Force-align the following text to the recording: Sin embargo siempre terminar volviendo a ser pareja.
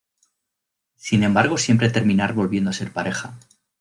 Sin 0.95 1.21
embargo 1.21 1.59
siempre 1.59 1.91
terminar 1.91 2.33
volviendo 2.33 2.71
a 2.71 2.73
ser 2.73 2.91
pareja. 2.91 3.37